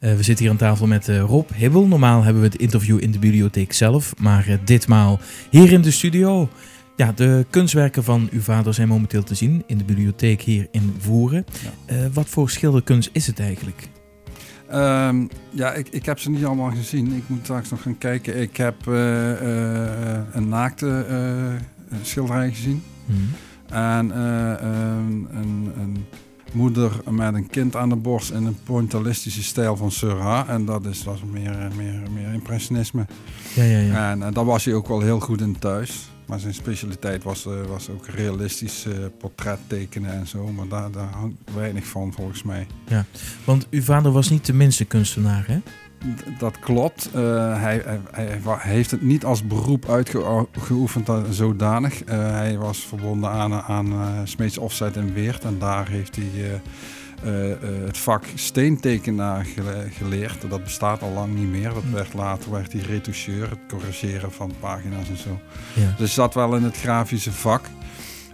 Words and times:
Uh, 0.00 0.14
we 0.14 0.22
zitten 0.22 0.44
hier 0.44 0.50
aan 0.52 0.58
tafel 0.58 0.86
met 0.86 1.08
uh, 1.08 1.20
Rob 1.20 1.50
Hibbel. 1.54 1.86
Normaal 1.86 2.22
hebben 2.22 2.42
we 2.42 2.48
het 2.48 2.58
interview 2.58 3.02
in 3.02 3.10
de 3.10 3.18
bibliotheek 3.18 3.72
zelf, 3.72 4.14
maar 4.18 4.48
uh, 4.48 4.54
ditmaal 4.64 5.20
hier 5.50 5.72
in 5.72 5.80
de 5.80 5.90
studio. 5.90 6.48
Ja, 6.96 7.12
de 7.12 7.46
kunstwerken 7.50 8.04
van 8.04 8.28
uw 8.32 8.40
vader 8.40 8.74
zijn 8.74 8.88
momenteel 8.88 9.22
te 9.22 9.34
zien 9.34 9.62
in 9.66 9.78
de 9.78 9.84
bibliotheek 9.84 10.40
hier 10.40 10.68
in 10.70 10.94
Voeren. 10.98 11.44
Ja. 11.86 12.10
wat 12.12 12.28
voor 12.28 12.50
schilderkunst 12.50 13.10
is 13.12 13.26
het 13.26 13.40
eigenlijk? 13.40 13.88
Um, 14.72 15.28
ja, 15.50 15.72
ik, 15.72 15.88
ik 15.88 16.06
heb 16.06 16.18
ze 16.18 16.30
niet 16.30 16.44
allemaal 16.44 16.70
gezien. 16.70 17.12
Ik 17.12 17.22
moet 17.26 17.40
straks 17.42 17.70
nog 17.70 17.82
gaan 17.82 17.98
kijken. 17.98 18.40
Ik 18.40 18.56
heb 18.56 18.86
een 18.86 20.48
naakte 20.48 21.06
schilderij 22.02 22.50
gezien. 22.50 22.82
Mm 23.06 23.16
-hmm. 23.16 23.28
En 23.76 24.18
een, 24.18 25.28
een, 25.36 25.72
een 25.78 26.06
moeder 26.56 26.92
met 27.10 27.34
een 27.34 27.46
kind 27.46 27.76
aan 27.76 27.88
de 27.88 27.96
borst 27.96 28.30
in 28.30 28.46
een 28.46 28.56
pointillistische 28.64 29.42
stijl 29.42 29.76
van 29.76 29.90
Seurat. 29.90 30.48
En 30.48 30.64
dat 30.64 30.86
is, 30.86 31.04
was 31.04 31.20
meer, 31.30 31.70
meer, 31.76 32.02
meer 32.14 32.32
impressionisme. 32.32 33.06
Ja, 33.54 33.62
ja, 33.62 33.78
ja. 33.78 34.10
En, 34.10 34.22
en 34.22 34.32
daar 34.32 34.44
was 34.44 34.64
hij 34.64 34.74
ook 34.74 34.88
wel 34.88 35.00
heel 35.00 35.20
goed 35.20 35.40
in 35.40 35.58
thuis. 35.58 36.08
Maar 36.26 36.40
zijn 36.40 36.54
specialiteit 36.54 37.22
was, 37.22 37.46
uh, 37.46 37.52
was 37.68 37.90
ook 37.90 38.06
realistisch 38.06 38.86
uh, 38.86 38.94
portret 39.18 39.58
tekenen 39.66 40.12
en 40.12 40.26
zo. 40.26 40.52
Maar 40.52 40.68
daar, 40.68 40.90
daar 40.90 41.10
hangt 41.12 41.36
weinig 41.54 41.86
van 41.86 42.12
volgens 42.12 42.42
mij. 42.42 42.66
Ja, 42.88 43.04
want 43.44 43.66
uw 43.70 43.82
vader 43.82 44.12
was 44.12 44.30
niet 44.30 44.46
de 44.46 44.52
minste 44.52 44.84
kunstenaar, 44.84 45.44
hè? 45.46 45.58
Dat 46.38 46.58
klopt. 46.58 47.10
Uh, 47.14 47.20
hij, 47.60 47.82
hij, 47.84 48.00
hij, 48.10 48.40
heeft 48.58 48.90
het 48.90 49.02
niet 49.02 49.24
als 49.24 49.46
beroep 49.46 49.88
uitgeoefend 49.88 51.08
zodanig. 51.30 52.04
Uh, 52.04 52.30
hij 52.30 52.58
was 52.58 52.78
verbonden 52.78 53.30
aan, 53.30 53.52
aan 53.52 53.92
uh, 53.92 54.08
Smeets 54.24 54.58
Offset 54.58 54.96
in 54.96 55.12
Weert. 55.12 55.44
En 55.44 55.58
daar 55.58 55.88
heeft 55.88 56.16
hij 56.16 56.60
het 57.84 57.98
vak 57.98 58.24
steentekenaar 58.34 59.46
geleerd. 59.90 60.50
Dat 60.50 60.64
bestaat 60.64 61.02
al 61.02 61.10
lang 61.10 61.34
niet 61.34 61.48
meer. 61.48 61.72
Dat 61.74 61.82
werd 61.92 62.14
later 62.14 62.50
werd 62.50 62.72
hij 62.72 62.80
retoucheur, 62.80 63.50
het 63.50 63.58
corrigeren 63.68 64.32
van 64.32 64.52
pagina's 64.60 65.08
en 65.08 65.16
zo. 65.16 65.40
Ja. 65.74 65.94
Dus 65.96 66.14
zat 66.14 66.34
wel 66.34 66.56
in 66.56 66.62
het 66.62 66.76
grafische 66.76 67.32
vak. 67.32 67.64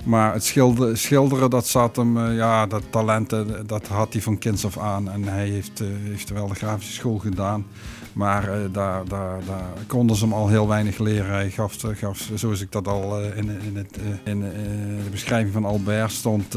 Maar 0.02 0.32
het 0.32 0.44
schilderen, 0.44 0.98
schilderen 0.98 1.50
dat 1.50 1.66
zat 1.66 1.96
hem, 1.96 2.16
uh, 2.16 2.36
ja, 2.36 2.66
dat 2.66 2.82
talenten, 2.90 3.66
dat 3.66 3.86
had 3.86 4.12
hij 4.12 4.22
van 4.22 4.38
kinds 4.38 4.64
af 4.64 4.78
aan. 4.78 5.10
En 5.10 5.22
hij 5.22 5.48
heeft, 5.48 5.80
uh, 5.80 5.88
heeft 6.02 6.30
wel 6.30 6.48
de 6.48 6.54
grafische 6.54 6.92
school 6.92 7.18
gedaan. 7.18 7.66
Maar 8.12 8.50
daar, 8.72 9.08
daar, 9.08 9.38
daar 9.46 9.64
konden 9.86 10.16
ze 10.16 10.24
hem 10.24 10.32
al 10.34 10.48
heel 10.48 10.68
weinig 10.68 10.98
leren. 10.98 11.30
Hij 11.30 11.50
gaf, 11.50 11.76
gaf 11.80 12.30
zoals 12.34 12.60
ik 12.60 12.72
dat 12.72 12.88
al 12.88 13.20
in, 13.20 13.48
in, 13.60 13.76
het, 13.76 13.98
in 14.24 14.40
de 15.04 15.10
beschrijving 15.10 15.52
van 15.52 15.64
Albert 15.64 16.10
stond 16.10 16.56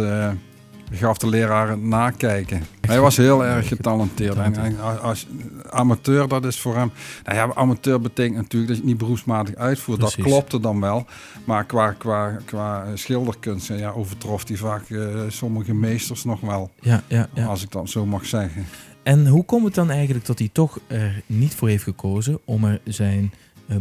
gaf 0.91 1.17
de 1.17 1.28
leraar 1.28 1.69
het 1.69 1.83
nakijken. 1.83 2.64
Hij 2.81 3.00
was 3.00 3.17
heel 3.17 3.45
erg 3.45 3.67
getalenteerd. 3.67 4.38
En, 4.38 4.80
als 5.02 5.27
amateur, 5.69 6.27
dat 6.27 6.45
is 6.45 6.59
voor 6.59 6.75
hem. 6.75 6.92
Nou 7.23 7.38
ja, 7.38 7.53
amateur 7.55 8.02
betekent 8.02 8.36
natuurlijk 8.36 8.67
dat 8.67 8.75
je 8.75 8.81
het 8.81 8.92
niet 8.92 8.97
beroepsmatig 8.97 9.55
uitvoert. 9.55 10.00
Dat 10.00 10.16
klopte 10.16 10.59
dan 10.59 10.80
wel. 10.80 11.05
Maar 11.45 11.66
qua, 11.66 11.92
qua, 11.92 12.38
qua 12.45 12.86
schilderkunst 12.94 13.67
ja, 13.67 13.89
overtrof 13.89 14.47
hij 14.47 14.58
vaak 14.58 14.89
uh, 14.89 15.19
sommige 15.27 15.73
meesters 15.73 16.23
nog 16.23 16.39
wel. 16.39 16.72
Ja, 16.80 17.03
ja, 17.08 17.27
ja. 17.33 17.45
Als 17.45 17.64
ik 17.64 17.72
dat 17.72 17.89
zo 17.89 18.05
mag 18.05 18.25
zeggen. 18.25 18.66
En 19.03 19.27
hoe 19.27 19.45
komt 19.45 19.66
het 19.66 19.75
dan 19.75 19.89
eigenlijk 19.89 20.25
dat 20.25 20.39
hij 20.39 20.49
toch 20.52 20.80
er 20.88 21.22
niet 21.25 21.55
voor 21.55 21.67
heeft 21.67 21.83
gekozen 21.83 22.39
om 22.45 22.64
er 22.64 22.80
zijn 22.83 23.33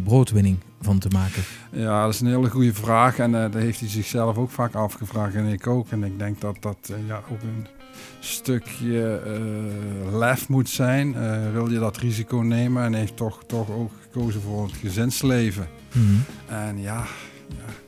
broodwinning 0.05 0.59
van 0.81 0.99
te 0.99 1.09
maken? 1.09 1.43
Ja, 1.71 2.05
dat 2.05 2.15
is 2.15 2.21
een 2.21 2.27
hele 2.27 2.51
goede 2.51 2.75
vraag. 2.75 3.19
En 3.19 3.31
uh, 3.31 3.41
dat 3.41 3.55
heeft 3.55 3.81
hij 3.81 3.89
zichzelf 3.89 4.37
ook 4.37 4.51
vaak 4.51 4.75
afgevraagd. 4.75 5.35
En 5.35 5.47
ik 5.47 5.67
ook. 5.67 5.91
En 5.91 6.05
ik 6.05 6.19
denk 6.19 6.41
dat 6.41 6.57
dat 6.61 6.91
uh, 6.91 6.97
ja, 7.07 7.23
ook 7.33 7.43
een 7.43 7.67
stukje 8.21 9.23
lef 10.13 10.49
moet 10.49 10.69
zijn. 10.69 11.15
wil 11.53 11.71
je 11.71 11.79
dat 11.79 11.97
risico 11.97 12.37
nemen? 12.37 12.85
En 12.85 12.95
heeft 12.95 13.17
toch, 13.17 13.45
toch 13.47 13.71
ook 13.71 13.93
gekozen 14.03 14.41
voor 14.41 14.63
het 14.63 14.75
gezinsleven. 14.75 15.69
Mm 15.93 16.07
-hmm. 16.07 16.25
En 16.49 16.81
ja, 16.81 17.05
ja 17.49 17.84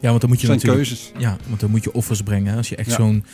ja, 0.00 0.08
want 0.08 0.20
dan 0.20 0.30
moet 0.30 0.40
je 0.40 0.46
zijn 0.46 0.60
keuzes. 0.60 1.12
Ja, 1.18 1.36
want 1.48 1.60
dan 1.60 1.70
moet 1.70 1.84
je 1.84 1.92
offers 1.92 2.22
brengen. 2.22 2.56
Als 2.56 2.68
je 2.68 2.76
echt 2.76 2.92
zo'n 2.92 3.24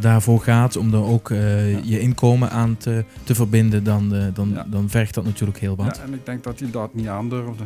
daarvoor 0.00 0.40
gaat 0.40 0.76
om 0.76 0.90
dan 0.90 1.04
ook 1.04 1.30
uh, 1.30 1.84
je 1.84 2.00
inkomen 2.00 2.50
aan 2.50 2.76
te, 2.76 3.04
te 3.22 3.34
verbinden, 3.34 3.84
dan, 3.84 4.14
uh, 4.14 4.24
dan, 4.34 4.64
dan 4.66 4.90
vergt 4.90 5.14
dat 5.14 5.24
natuurlijk 5.24 5.58
heel 5.58 5.76
wat. 5.76 5.96
Ja, 5.96 6.02
en 6.02 6.14
ik 6.14 6.26
denk 6.26 6.44
dat 6.44 6.60
hij 6.60 6.70
dat 6.70 6.94
niet 6.94 7.06
aandurfde. 7.06 7.64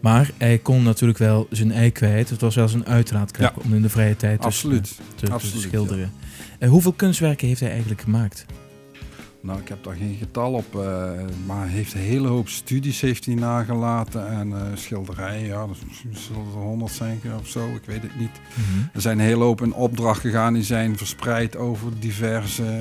Maar 0.00 0.30
hij 0.38 0.58
kon 0.58 0.82
natuurlijk 0.82 1.18
wel 1.18 1.46
zijn 1.50 1.72
ei 1.72 1.90
kwijt. 1.90 2.30
Het 2.30 2.40
was 2.40 2.54
wel 2.54 2.68
zijn 2.68 2.86
uitlaatklep 2.86 3.64
om 3.64 3.74
in 3.74 3.82
de 3.82 3.88
vrije 3.88 4.16
tijd 4.16 4.36
dus, 4.36 4.46
Absoluut. 4.46 4.96
te, 5.14 5.26
te, 5.26 5.32
Absoluut, 5.32 5.62
schilderen. 5.62 6.12
Uh, 6.58 6.68
hoeveel 6.68 6.92
kunstwerken 6.92 7.46
heeft 7.48 7.60
hij 7.60 7.70
eigenlijk 7.70 8.00
gemaakt? 8.00 8.46
Nou, 9.42 9.60
ik 9.60 9.68
heb 9.68 9.84
daar 9.84 9.94
geen 9.94 10.16
getal 10.18 10.52
op, 10.52 10.74
uh, 10.74 10.82
maar 11.46 11.60
hij 11.60 11.68
heeft 11.68 11.94
een 11.94 12.00
hele 12.00 12.28
hoop 12.28 12.48
studies 12.48 13.00
heeft 13.00 13.26
hij 13.26 13.34
nagelaten 13.34 14.28
en 14.28 14.48
uh, 14.48 14.62
schilderijen, 14.74 15.46
ja, 15.46 15.66
dat 15.66 15.76
zullen 16.10 16.42
er 16.42 16.60
honderd 16.60 16.92
zijn 16.92 17.20
of 17.40 17.48
zo, 17.48 17.68
ik 17.68 17.84
weet 17.84 18.02
het 18.02 18.18
niet. 18.18 18.40
Mm 18.54 18.64
-hmm. 18.64 18.88
Er 18.92 19.00
zijn 19.00 19.18
een 19.18 19.24
hele 19.24 19.44
hoop 19.44 19.62
in 19.62 19.74
opdracht 19.74 20.20
gegaan, 20.20 20.54
die 20.54 20.62
zijn 20.62 20.96
verspreid 20.96 21.56
over 21.56 21.98
diverse 21.98 22.62
uh, 22.62 22.78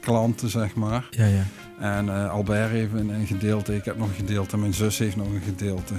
klanten, 0.00 0.48
zeg 0.48 0.74
maar. 0.74 1.06
Ja, 1.10 1.26
ja. 1.26 1.44
En 1.78 2.30
Albert 2.30 2.70
heeft 2.70 2.92
een, 2.92 3.08
een, 3.08 3.26
gedeelte, 3.26 3.74
ik 3.74 3.84
heb 3.84 3.98
nog 3.98 4.08
een 4.08 4.14
gedeelte, 4.14 4.56
mijn 4.56 4.74
zus 4.74 4.98
heeft 4.98 5.16
nog 5.16 5.26
een 5.26 5.42
gedeelte. 5.42 5.94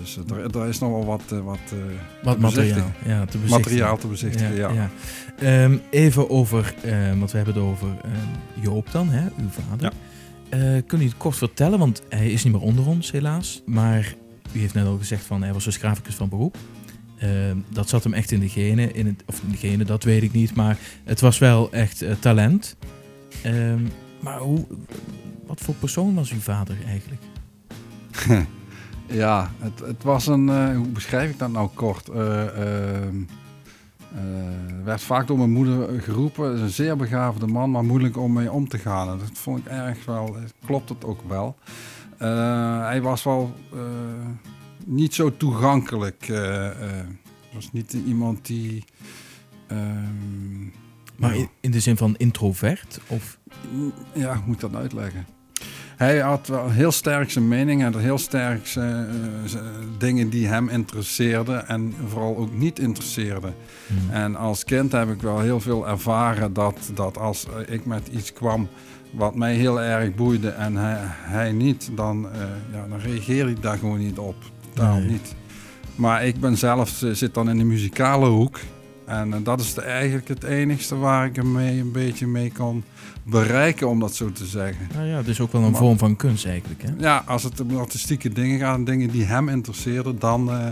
Dus 0.00 0.16
er, 0.16 0.56
er, 0.56 0.68
is 0.68 0.78
nog 0.78 0.90
wel 0.90 1.04
wat, 1.04 1.22
wat, 1.44 1.58
wat 2.22 2.38
materiaal, 2.38 2.92
ja, 3.04 3.24
te 3.24 3.38
materiaal 3.48 3.98
te 3.98 4.06
bezichtigen. 4.06 4.54
Ja, 4.54 4.70
ja. 4.70 4.90
ja. 5.40 5.64
Um, 5.64 5.80
even 5.90 6.30
over, 6.30 6.74
uh, 6.84 7.18
want 7.18 7.30
we 7.30 7.36
hebben 7.36 7.54
het 7.54 7.62
over 7.62 7.88
uh, 7.88 8.62
Joop 8.62 8.90
dan, 8.90 9.08
hè, 9.08 9.28
uw 9.38 9.48
vader. 9.48 9.92
Uh, 10.54 10.82
kun 10.86 11.00
u 11.00 11.04
het 11.04 11.16
kort 11.16 11.36
vertellen, 11.36 11.78
want 11.78 12.02
hij 12.08 12.30
is 12.30 12.44
niet 12.44 12.52
meer 12.52 12.62
onder 12.62 12.86
ons 12.86 13.10
helaas. 13.10 13.62
Maar 13.66 14.14
u 14.52 14.60
heeft 14.60 14.74
net 14.74 14.86
al 14.86 14.98
gezegd 14.98 15.24
van 15.24 15.42
hij 15.42 15.52
was 15.52 15.64
dus 15.64 15.76
graficus 15.76 16.14
van 16.14 16.28
beroep. 16.28 16.56
Ehm, 17.18 17.56
dat 17.68 17.88
zat 17.88 18.04
hem 18.04 18.14
echt 18.14 18.30
in 18.30 18.40
de 18.40 18.48
genen, 18.48 18.94
in 18.94 19.06
het, 19.06 19.22
of 19.26 19.42
in 19.42 19.50
de 19.50 19.56
genen, 19.56 19.86
dat 19.86 20.04
weet 20.04 20.22
ik 20.22 20.32
niet. 20.32 20.54
Maar 20.54 20.78
het 21.04 21.20
was 21.20 21.38
wel 21.38 21.72
echt 21.72 22.04
talent. 22.20 22.76
Ehm, 23.42 23.82
maar 24.20 24.38
hoe, 24.38 24.66
wat 25.46 25.60
voor 25.60 25.74
persoon 25.74 26.14
was 26.14 26.30
uw 26.30 26.40
vader 26.40 26.76
eigenlijk? 26.86 27.22
Ja, 29.10 29.50
het, 29.58 29.78
het 29.78 30.02
was 30.02 30.26
een, 30.26 30.48
uh, 30.48 30.76
hoe 30.76 30.88
beschrijf 30.88 31.30
ik 31.30 31.38
dat 31.38 31.50
nou 31.50 31.68
kort? 31.74 32.08
Uh, 32.08 32.14
werd 34.84 35.02
vaak 35.02 35.26
door 35.26 35.38
mijn 35.38 35.50
moeder 35.50 36.02
geroepen, 36.02 36.54
is 36.54 36.60
een 36.60 36.70
zeer 36.70 36.96
begaafde 36.96 37.46
man, 37.46 37.70
maar 37.70 37.84
moeilijk 37.84 38.16
om 38.16 38.32
mee 38.32 38.52
om 38.52 38.68
te 38.68 38.78
gaan. 38.78 39.08
En 39.08 39.18
dat 39.18 39.30
vond 39.32 39.58
ik 39.58 39.66
erg 39.66 40.04
wel, 40.04 40.36
klopt 40.64 40.88
het 40.88 41.04
ook 41.04 41.20
wel. 41.28 41.56
hij 42.82 43.02
was 43.02 43.22
wel 43.22 43.54
niet 44.84 45.14
zo 45.14 45.36
toegankelijk. 45.36 46.26
was 47.52 47.72
niet 47.72 47.92
iemand 47.92 48.46
die... 48.46 48.84
Ehm, 49.66 50.62
maar 51.16 51.36
in, 51.36 51.48
in 51.60 51.70
de 51.70 51.80
zin 51.80 51.96
van 51.96 52.14
introvert? 52.16 53.00
Of? 53.06 53.38
Ja, 54.14 54.34
hoe 54.34 54.42
moet 54.46 54.54
ik 54.54 54.60
dat 54.60 54.74
uitleggen? 54.74 55.26
Hij 56.00 56.18
had 56.18 56.46
wel 56.46 56.70
heel 56.70 56.92
sterk 56.92 57.30
zijn 57.30 57.48
mening 57.48 57.82
en 57.82 57.98
heel 57.98 58.18
sterk 58.18 58.66
zijn, 58.66 59.08
uh, 59.44 59.60
dingen 59.98 60.28
die 60.28 60.46
hem 60.46 60.68
interesseerden 60.68 61.68
en 61.68 61.94
vooral 62.06 62.36
ook 62.36 62.52
niet 62.52 62.78
interesseerden. 62.78 63.54
Hmm. 63.86 64.10
En 64.10 64.36
als 64.36 64.64
kind 64.64 64.92
heb 64.92 65.10
ik 65.10 65.22
wel 65.22 65.40
heel 65.40 65.60
veel 65.60 65.88
ervaren 65.88 66.52
dat, 66.52 66.90
dat 66.94 67.18
als 67.18 67.46
ik 67.66 67.84
met 67.84 68.08
iets 68.08 68.32
kwam 68.32 68.68
wat 69.10 69.34
mij 69.34 69.54
heel 69.54 69.80
erg 69.80 70.14
boeide 70.14 70.48
en 70.48 70.76
hij, 70.76 70.98
hij 71.04 71.52
niet, 71.52 71.90
dan, 71.94 72.24
uh, 72.24 72.40
ja, 72.72 72.86
dan 72.88 72.98
reageer 72.98 73.48
ik 73.48 73.62
daar 73.62 73.78
gewoon 73.78 73.98
niet 73.98 74.18
op. 74.18 74.36
Daarom 74.74 75.00
nee. 75.00 75.10
niet. 75.10 75.34
Maar 75.94 76.26
ik 76.26 76.40
ben 76.40 76.56
zelf, 76.56 77.02
zit 77.12 77.34
dan 77.34 77.50
in 77.50 77.58
de 77.58 77.64
muzikale 77.64 78.26
hoek. 78.26 78.58
En 79.10 79.28
uh, 79.28 79.36
dat 79.42 79.60
is 79.60 79.74
eigenlijk 79.74 80.28
het 80.28 80.44
enigste 80.44 80.96
waar 80.96 81.26
ik 81.26 81.36
hem 81.36 81.52
mee 81.52 81.80
een 81.80 81.92
beetje 81.92 82.26
mee 82.26 82.50
kan 82.50 82.84
bereiken, 83.22 83.88
om 83.88 84.00
dat 84.00 84.14
zo 84.14 84.32
te 84.32 84.46
zeggen. 84.46 84.88
Nou 84.94 85.06
ja, 85.06 85.22
dus 85.22 85.40
ook 85.40 85.52
wel 85.52 85.62
een 85.62 85.70
maar, 85.70 85.80
vorm 85.80 85.98
van 85.98 86.16
kunst 86.16 86.46
eigenlijk. 86.46 86.82
Hè? 86.82 86.88
Ja, 86.98 87.22
als 87.26 87.42
het 87.42 87.60
om 87.60 87.76
artistieke 87.76 88.28
dingen 88.28 88.58
gaat, 88.58 88.86
dingen 88.86 89.10
die 89.10 89.24
hem 89.24 89.48
interesseerden, 89.48 90.18
dan, 90.18 90.48
uh, 90.48 90.66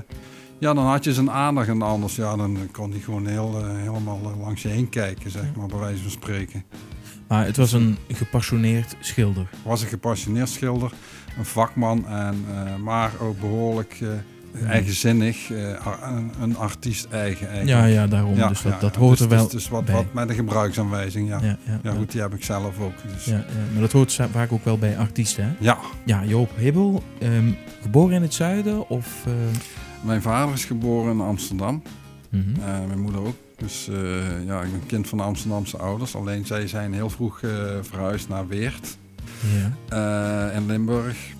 ja, 0.58 0.75
dan 0.75 0.87
had 0.87 1.05
je 1.05 1.14
zijn 1.14 1.31
aandacht. 1.31 1.69
En 1.69 1.82
anders, 1.82 2.17
ja, 2.17 2.37
dan 2.37 2.58
kon 2.73 2.90
hij 2.90 3.00
gewoon 3.00 3.26
heel, 3.26 3.61
uh, 3.61 3.76
helemaal 3.76 4.37
langs 4.40 4.62
je 4.62 4.69
heen 4.69 4.88
kijken, 4.88 5.31
zeg 5.31 5.55
maar, 5.56 5.67
bij 5.67 5.79
wijze 5.79 6.02
van 6.02 6.11
spreken. 6.11 6.64
Maar 7.29 7.44
het 7.44 7.56
was 7.56 7.73
een 7.73 7.96
gepassioneerd 8.08 8.96
schilder. 9.00 9.46
Het 9.50 9.61
was 9.64 9.82
een 9.82 9.88
gepassioneerd 9.88 10.49
schilder, 10.49 10.93
een 11.38 11.44
vakman, 11.44 12.06
en, 12.06 12.44
maar 12.82 13.12
ook 13.20 13.40
behoorlijk 13.40 14.00
eigenzinnig, 14.67 15.50
uh, 15.50 15.87
een, 16.03 16.31
een, 16.41 16.56
artiest 16.56 17.06
eigen. 17.11 17.49
Eigenlijk. 17.49 17.79
Ja, 17.79 17.85
ja, 17.85 18.06
daarom. 18.06 18.37
Ja, 18.37 18.49
dus 18.49 18.62
dat, 18.62 18.73
ja, 18.73 18.79
dat 18.79 18.95
hoort 18.97 19.19
dus, 19.19 19.21
er 19.21 19.29
wel 19.29 19.43
dus, 19.43 19.53
dus 19.53 19.69
wat, 19.69 19.85
bij. 19.85 19.95
wat 19.95 20.12
met 20.12 20.29
een 20.29 20.35
gebruiksaanwijzing, 20.35 21.29
ja. 21.29 21.41
Ja, 21.83 21.93
goed, 21.93 22.12
die 22.12 22.21
heb 22.21 22.35
ik 22.35 22.45
zelf 22.45 22.81
ook. 22.81 22.95
Dus. 23.15 23.25
Ja, 23.25 23.45
maar 23.73 23.81
dat 23.81 23.93
hoort 23.93 24.19
vaak 24.33 24.53
ook 24.53 24.65
wel 24.65 24.79
bij 24.79 24.99
artiesten, 24.99 25.45
hè? 25.45 25.50
Ja. 25.59 25.79
Ja, 26.05 26.25
Joop 26.25 26.50
Hibbel, 26.56 27.03
um, 27.23 27.56
geboren 27.83 28.15
in 28.15 28.23
het 28.23 28.35
zuiden 28.35 28.89
of... 28.89 29.25
Uh... 29.29 29.35
Mijn 30.03 30.23
vader 30.23 30.55
is 30.55 30.65
geboren 30.65 31.12
in 31.12 31.21
Amsterdam. 31.21 31.83
Mm 32.31 32.43
-hmm. 32.43 32.55
uh, 32.59 32.87
mijn 32.87 33.00
moeder 33.00 33.21
ook. 33.21 33.37
Dus 33.56 33.91
ja, 34.47 34.62
ik 34.62 34.71
ben 34.71 34.87
kind 34.87 35.09
van 35.09 35.19
de 35.19 35.25
Amsterdamse 35.25 35.77
ouders. 35.77 36.15
Alleen 36.15 36.47
zij 36.47 36.67
zijn 36.67 36.93
heel 36.93 37.11
vroeg 37.11 37.39
verhuisd 37.81 38.29
naar 38.29 38.47
Weert. 38.47 38.99
ja. 39.89 40.50
in 40.50 40.67
Limburg. 40.67 41.37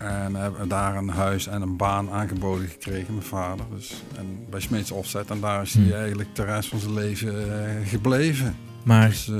En 0.00 0.34
hebben 0.34 0.68
daar 0.68 0.96
een 0.96 1.08
huis 1.08 1.46
en 1.46 1.62
een 1.62 1.76
baan 1.76 2.10
aangeboden 2.10 2.68
gekregen, 2.68 3.14
mijn 3.14 3.26
vader. 3.26 3.64
Dus, 3.74 4.02
en 4.16 4.26
bij 4.50 4.60
Smeets 4.60 4.90
Offset. 4.90 5.30
En 5.30 5.40
daar 5.40 5.62
is 5.62 5.74
hij 5.74 5.84
hm. 5.84 5.92
eigenlijk 5.92 6.34
de 6.34 6.44
rest 6.44 6.68
van 6.68 6.78
zijn 6.78 6.94
leven 6.94 7.34
gebleven. 7.86 8.56
Maar 8.84 9.08
dus, 9.08 9.30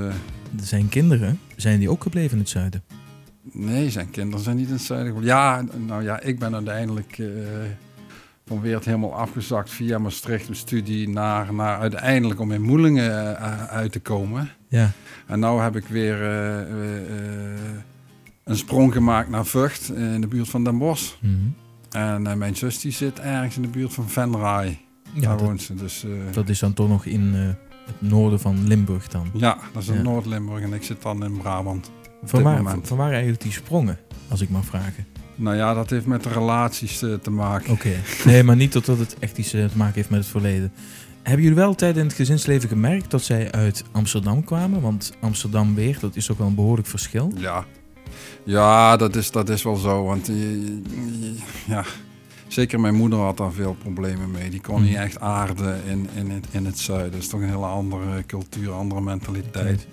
zijn 0.62 0.88
kinderen, 0.88 1.40
zijn 1.56 1.78
die 1.78 1.90
ook 1.90 2.02
gebleven 2.02 2.32
in 2.32 2.38
het 2.38 2.48
zuiden? 2.48 2.82
Nee, 3.42 3.90
zijn 3.90 4.10
kinderen 4.10 4.44
zijn 4.44 4.56
niet 4.56 4.66
in 4.66 4.72
het 4.72 4.82
zuiden. 4.82 5.22
Ja, 5.22 5.64
nou 5.86 6.02
ja, 6.02 6.20
ik 6.20 6.38
ben 6.38 6.54
uiteindelijk 6.54 7.18
uh, 7.18 7.28
van 8.46 8.60
Weert 8.60 8.84
helemaal 8.84 9.14
afgezakt 9.14 9.70
via 9.70 9.98
Maastricht 9.98 10.48
een 10.48 10.56
studie 10.56 11.08
naar, 11.08 11.54
naar 11.54 11.78
uiteindelijk 11.78 12.40
om 12.40 12.52
in 12.52 12.62
Moelingen 12.62 13.38
uit 13.68 13.92
te 13.92 14.00
komen. 14.00 14.50
Ja. 14.68 14.90
En 15.26 15.40
nu 15.40 15.46
heb 15.46 15.76
ik 15.76 15.84
weer 15.84 16.16
een 18.50 18.56
sprong 18.56 18.92
gemaakt 18.92 19.28
naar 19.28 19.46
Vught 19.46 19.92
in 19.94 20.20
de 20.20 20.26
buurt 20.26 20.48
van 20.48 20.64
Den 20.64 20.78
Bosch. 20.78 21.12
Mm 21.20 21.54
En 21.90 22.38
mijn 22.38 22.56
zus 22.56 22.80
die 22.80 22.92
zit 22.92 23.20
ergens 23.20 23.56
in 23.56 23.62
de 23.62 23.68
buurt 23.68 23.92
van 23.92 24.08
Venray. 24.08 24.80
Ja, 25.12 25.20
Daar 25.20 25.38
woont 25.38 25.62
ze. 25.62 25.74
Dus, 25.74 26.04
dat 26.32 26.48
is 26.48 26.58
dan 26.58 26.72
toch 26.72 26.88
nog 26.88 27.04
in 27.04 27.34
het 27.34 27.56
noorden 27.98 28.40
van 28.40 28.66
Limburg 28.66 29.08
dan? 29.08 29.30
Ja, 29.32 29.58
dat 29.72 29.82
is 29.82 29.88
in 29.88 30.02
Noord-Limburg 30.02 30.62
en 30.62 30.72
ik 30.72 30.82
zit 30.82 31.02
dan 31.02 31.24
in 31.24 31.36
Brabant. 31.38 31.90
Van 32.24 32.42
waar, 32.42 32.76
van 32.82 32.96
waar 32.96 33.10
eigenlijk 33.10 33.42
die 33.42 33.52
sprongen, 33.52 33.98
als 34.28 34.40
ik 34.40 34.50
mag 34.50 34.64
vragen? 34.64 35.06
Nou 35.34 35.56
ja, 35.56 35.74
dat 35.74 35.90
heeft 35.90 36.06
met 36.06 36.22
de 36.22 36.28
relaties 36.28 36.98
te 36.98 37.30
maken. 37.30 37.72
Oké, 37.72 37.92
nee, 38.24 38.42
maar 38.42 38.56
niet 38.56 38.70
totdat 38.70 38.98
het 38.98 39.16
echt 39.18 39.38
iets 39.38 39.50
te 39.50 39.68
maken 39.74 39.94
heeft 39.94 40.10
met 40.10 40.18
het 40.18 40.28
verleden. 40.28 40.72
Hebben 41.22 41.42
jullie 41.42 41.58
wel 41.58 41.74
tijd 41.74 41.96
in 41.96 42.04
het 42.04 42.12
gezinsleven 42.14 42.68
gemerkt 42.68 43.10
dat 43.10 43.22
zij 43.22 43.52
uit 43.52 43.84
Amsterdam 43.92 44.44
kwamen? 44.44 44.80
Want 44.80 45.12
Amsterdam 45.20 45.74
weer, 45.74 45.98
dat 46.00 46.16
is 46.16 46.30
ook 46.30 46.38
wel 46.38 46.46
een 46.46 46.54
behoorlijk 46.54 46.88
verschil. 46.88 47.32
Ja, 47.36 47.64
ja 48.44 48.96
dat, 48.96 49.16
is, 49.16 49.30
dat 49.30 49.48
is 49.48 49.62
wel 49.62 49.76
zo. 49.76 50.04
Want 50.04 50.30
ja, 51.66 51.84
Zeker 52.52 52.80
mijn 52.80 52.94
moeder 52.94 53.18
had 53.18 53.36
daar 53.36 53.52
veel 53.52 53.76
problemen 53.82 54.30
mee. 54.30 54.50
Die 54.50 54.60
kon 54.60 54.82
niet 54.82 54.94
hmm. 54.94 55.02
echt 55.02 55.20
aarden 55.20 55.84
in, 55.84 56.08
in, 56.14 56.30
het, 56.30 56.46
in 56.50 56.64
het 56.64 56.78
zuiden. 56.78 57.10
Dat 57.10 57.20
is 57.20 57.28
toch 57.28 57.40
een 57.40 57.48
hele 57.48 57.66
andere 57.66 58.26
cultuur, 58.26 58.72
andere 58.72 59.00
mentaliteit. 59.00 59.86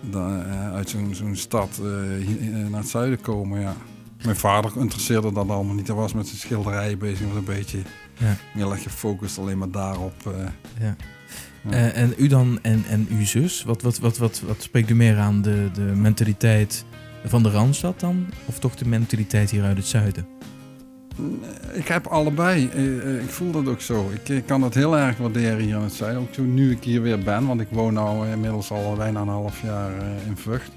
Dan, 0.00 0.38
uh, 0.38 0.72
uit 0.72 0.90
zo'n 0.90 1.14
zo'n 1.14 1.36
stad 1.36 1.80
uh, 1.82 2.68
naar 2.68 2.80
het 2.80 2.88
zuiden 2.88 3.20
komen, 3.20 3.60
ja. 3.60 3.76
Mijn 4.24 4.36
vader 4.36 4.72
interesseerde 4.76 5.32
dat 5.32 5.48
allemaal 5.48 5.74
niet. 5.74 5.86
Hij 5.86 5.96
was 5.96 6.12
met 6.12 6.26
zijn 6.26 6.38
schilderijen 6.38 6.98
bezig, 6.98 7.26
was 7.26 7.36
een 7.36 7.44
beetje 7.44 7.78
ja. 8.18 8.36
heel 8.52 8.72
erg 8.72 8.82
gefocust 8.82 9.38
alleen 9.38 9.58
maar 9.58 9.70
daarop. 9.70 10.14
Uh, 10.28 10.34
ja. 10.80 10.96
ja. 11.70 11.90
en 11.90 12.14
u 12.16 12.26
dan 12.26 12.58
en, 12.62 12.84
en 12.88 13.06
uw 13.10 13.24
zus, 13.24 13.64
wat, 13.64 13.82
wat, 13.82 13.98
wat, 13.98 14.18
wat, 14.18 14.42
wat 14.46 14.62
spreekt 14.62 14.90
u 14.90 14.94
meer 14.94 15.18
aan? 15.18 15.42
De, 15.42 15.70
de 15.72 15.80
mentaliteit 15.80 16.84
van 17.30 17.42
de 17.42 17.50
Randstad 17.50 18.00
dan? 18.00 18.26
Of 18.44 18.58
toch 18.58 18.74
de 18.74 18.88
mentaliteit 18.88 19.50
hier 19.50 19.62
uit 19.62 19.76
het 19.76 19.86
zuiden? 19.86 20.26
Ik 21.72 21.88
heb 21.88 22.06
allebei. 22.06 22.68
Eh, 22.68 23.14
eh, 23.14 23.22
ik 23.22 23.30
voel 23.30 23.50
dat 23.50 23.68
ook 23.68 23.80
zo. 23.80 24.10
Ik 24.24 24.42
kan 24.46 24.60
dat 24.60 24.74
heel 24.74 24.98
erg 24.98 25.16
waarderen 25.16 25.58
hier 25.58 25.76
in 25.76 25.82
het 25.82 25.92
zuiden. 25.92 26.20
Ook 26.20 26.46
nu 26.46 26.70
ik 26.70 26.84
hier 26.84 27.02
weer 27.02 27.18
ben, 27.18 27.46
want 27.46 27.60
ik 27.60 27.68
woon 27.70 27.94
nu 27.94 28.30
inmiddels 28.32 28.70
al 28.70 28.94
bijna 28.96 29.20
een 29.20 29.28
half 29.28 29.62
jaar 29.62 29.98
eh, 29.98 30.26
in 30.26 30.36
Vught. 30.36 30.70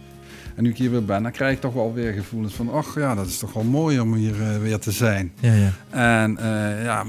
En 0.55 0.63
nu 0.63 0.69
ik 0.69 0.77
hier 0.77 0.91
weer 0.91 1.05
ben, 1.05 1.23
dan 1.23 1.31
krijg 1.31 1.53
ik 1.53 1.61
toch 1.61 1.73
wel 1.73 1.93
weer 1.93 2.13
gevoelens 2.13 2.53
van... 2.53 2.73
ach 2.73 2.95
ja, 2.95 3.15
dat 3.15 3.25
is 3.25 3.37
toch 3.37 3.53
wel 3.53 3.63
mooi 3.63 3.99
om 3.99 4.13
hier 4.13 4.61
weer 4.61 4.79
te 4.79 4.91
zijn. 4.91 5.31
Ja, 5.39 5.53
ja. 5.53 5.71
En 5.89 6.37
ja, 6.83 7.05